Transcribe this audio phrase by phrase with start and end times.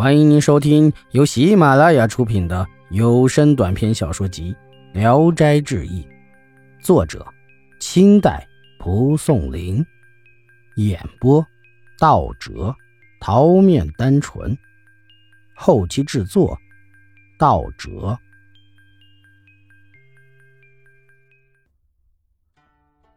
[0.00, 4.56] 欢迎您收听由喜马拉雅出品的有声短篇小说集
[4.98, 6.02] 《聊斋志异》，
[6.82, 7.22] 作者：
[7.80, 8.48] 清代
[8.78, 9.84] 蒲松龄，
[10.76, 11.46] 演播：
[11.98, 12.74] 道哲、
[13.20, 14.56] 桃面单纯，
[15.54, 16.58] 后期制作：
[17.38, 18.18] 道哲。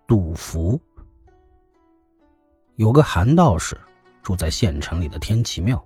[0.05, 0.77] 赌符
[2.75, 3.79] 有个韩道士
[4.21, 5.81] 住在县城里的天齐庙。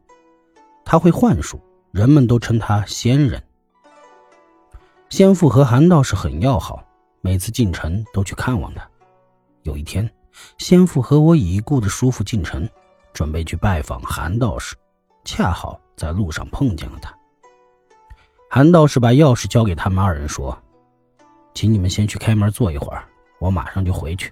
[0.90, 1.59] 他会幻术，
[1.91, 3.44] 人们都称他仙人。
[5.10, 6.82] 先父和韩道士很要好，
[7.20, 8.90] 每次进城都去看望他。
[9.63, 10.10] 有一天，
[10.58, 12.66] 先父和我已故的叔父进城，
[13.12, 14.77] 准备去拜访韩道士，
[15.26, 17.13] 恰好在路上碰见了他。
[18.49, 20.58] 韩道士把钥匙交给他们二人，说
[21.54, 23.04] ：“请你们先去开门坐一会儿，
[23.40, 24.32] 我马上就回去。”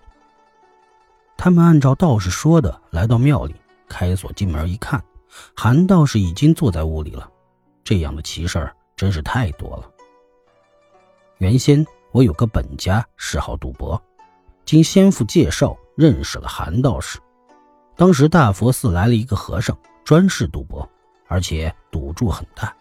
[1.35, 3.53] 他们按照道士说的来到庙里，
[3.89, 5.03] 开锁进门一看。
[5.55, 7.29] 韩道士已经坐在屋里了，
[7.83, 9.91] 这样的奇事儿真是太多了。
[11.37, 14.01] 原先我有个本家嗜好赌博，
[14.63, 17.19] 经先父介绍认识了韩道士。
[17.97, 20.89] 当时大佛寺来了一个和尚，专事赌博，
[21.27, 22.75] 而且赌注很大。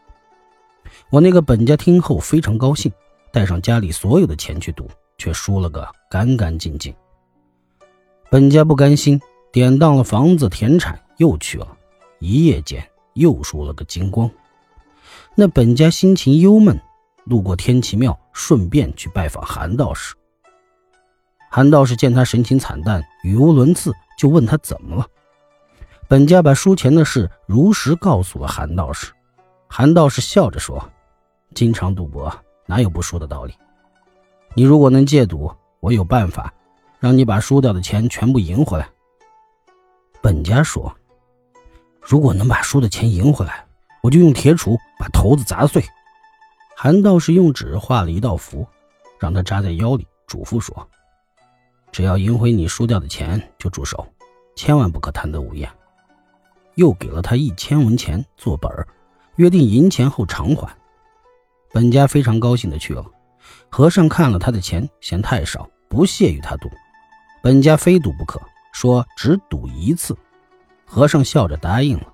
[1.11, 2.93] 我那个本家听后非常高兴，
[3.33, 4.89] 带上家里所有的钱去赌，
[5.19, 6.95] 却输了个干干净净。
[8.31, 9.21] 本家不甘心，
[9.53, 11.74] 典当了房子田产，又去了。
[12.25, 14.31] 一夜间又输了个精光，
[15.35, 16.81] 那本家心情忧闷，
[17.25, 20.15] 路过天齐庙，顺便去拜访韩道士。
[21.51, 25.07] 韩道士见他神情惨淡，语无伦次，就问他怎么了。
[26.09, 29.13] 本家把输钱的事如实告诉了韩道士。
[29.69, 30.83] 韩道士笑着说
[31.55, 33.53] ：“经常赌博，哪有不输的道理？
[34.55, 36.51] 你如果能戒赌，我有办法，
[37.01, 38.89] 让你把输掉的钱全部赢回来。”
[40.23, 40.91] 本家说。
[42.05, 43.65] 如果能把输的钱赢回来，
[44.03, 45.83] 我就用铁杵把头子砸碎。
[46.77, 48.67] 韩道士用纸画了一道符，
[49.19, 50.87] 让他扎在腰里，嘱咐说
[51.91, 54.07] ：“只要赢回你输掉的钱，就住手，
[54.55, 55.71] 千万不可贪得无厌。”
[56.75, 58.87] 又给了他一千文钱做本儿，
[59.37, 60.69] 约定赢钱后偿还。
[61.73, 63.05] 本家非常高兴的去了。
[63.71, 66.69] 和尚看了他的钱，嫌太少，不屑与他赌。
[67.43, 68.41] 本家非赌不可，
[68.73, 70.17] 说只赌一次。
[70.85, 72.13] 和尚笑着答应了。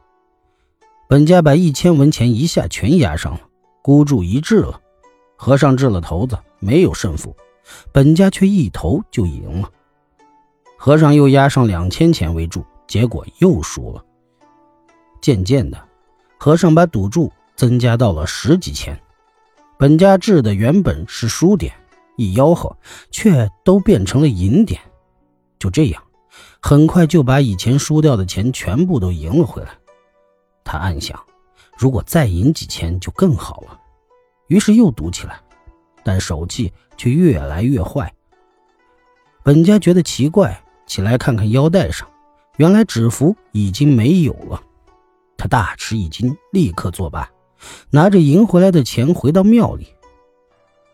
[1.08, 3.40] 本家把一千文钱一下全押上了，
[3.82, 4.80] 孤注一掷了。
[5.36, 7.34] 和尚掷了骰子，没有胜负，
[7.92, 9.70] 本家却一头就赢了。
[10.76, 14.04] 和尚又押上两千钱为注，结果又输了。
[15.20, 15.82] 渐渐的，
[16.38, 18.98] 和尚把赌注增加到了十几千。
[19.78, 21.74] 本家掷的原本是输点，
[22.16, 22.76] 一吆喝，
[23.10, 24.80] 却都变成了赢点。
[25.58, 26.02] 就这样。
[26.62, 29.70] 很快就把以前输掉的钱全部都赢了回来。
[30.62, 31.18] 他暗想，
[31.76, 33.78] 如果再赢几千就更好了。
[34.48, 35.40] 于是又赌起来，
[36.04, 38.12] 但手气却越来越坏。
[39.42, 42.06] 本家觉得奇怪，起来看看腰带上，
[42.56, 44.62] 原来纸符已经没有了。
[45.36, 47.30] 他大吃一惊，立刻作罢，
[47.90, 49.88] 拿着赢回来的钱回到庙里。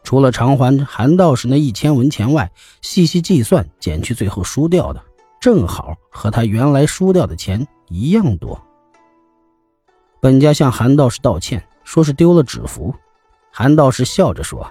[0.05, 5.03] 除了偿还韩道士那一千文钱外，细细计算，减去最后输掉的。
[5.41, 8.61] 正好和他原来输掉的钱一样多。
[10.21, 12.95] 本家向韩道士道歉，说是丢了纸符。
[13.53, 14.67] 韩道士笑着说：“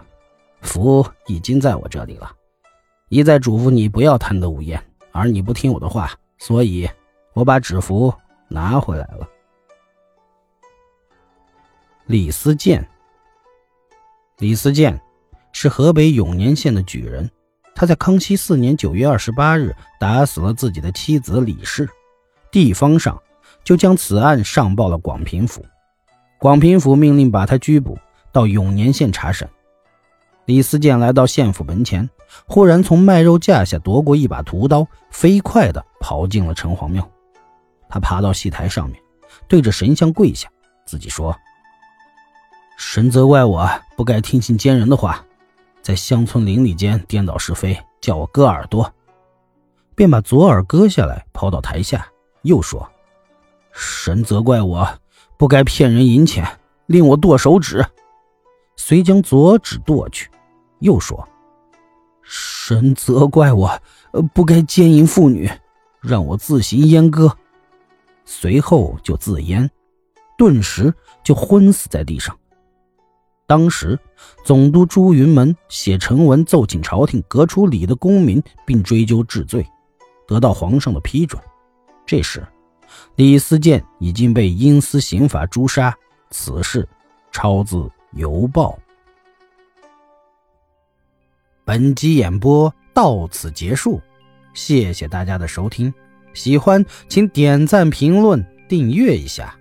[0.61, 2.31] 符已经在我这里了，
[3.09, 6.89] 一再嘱咐你不要贪得无厌，而你不听我的话，所以
[7.33, 8.13] 我把纸符
[8.47, 9.27] 拿回来了。”
[12.05, 12.87] 李思建，
[14.37, 14.99] 李思建
[15.51, 17.29] 是河北永年县的举人。
[17.77, 21.87] 他在康熙四年九月二十八日打死了自己的妻子李氏，
[22.49, 23.21] 地方上
[23.65, 25.63] 就将此案上报了广平府，
[26.39, 27.97] 广平府命令把他拘捕
[28.31, 29.47] 到永年县查审。
[30.45, 32.09] 李思健来到县府门前，
[32.45, 37.05] 忽然从卖肉架下夺过一把屠刀，飞快地跑进了城隍庙。
[37.89, 38.97] 他爬到戏台上面，
[39.49, 40.47] 对着神像跪下，
[40.85, 41.35] 自己说
[42.77, 45.21] ：“神责怪我不该听信奸人的话。”
[45.85, 48.91] 在乡村邻里间颠倒是非，叫我割耳朵，
[49.93, 52.07] 便把左耳割下来抛到台下，
[52.41, 52.89] 又说
[53.71, 54.89] ：“神责怪我
[55.37, 56.43] 不该骗人银钱，
[56.87, 57.85] 令我剁手指，
[58.75, 60.27] 遂将左指剁去，
[60.79, 61.23] 又说：
[62.23, 63.79] 神责怪我
[64.33, 65.47] 不该奸淫妇女，
[66.01, 67.31] 让我自行阉割，
[68.25, 69.69] 随后就自阉，
[70.35, 70.91] 顿时
[71.23, 72.35] 就昏死在地上。”
[73.47, 73.99] 当时，
[74.43, 79.65] 总督朱云门写呈文奏请朝廷革除李的功名，并追究治罪，
[80.27, 81.41] 得到皇上的批准。
[82.07, 82.45] 这时，
[83.15, 85.95] 李思建已经被阴司刑法诛杀，
[86.31, 86.87] 此事
[87.31, 88.79] 抄自邮报。
[91.63, 94.01] 本集演播到此结束，
[94.53, 95.93] 谢谢大家的收听，
[96.33, 99.55] 喜欢请点赞、评论、订阅一下。